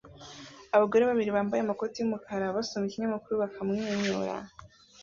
[0.75, 4.35] Abagore babiri bambaye amakoti yumukara basoma ikinyamakuru bakamwenyura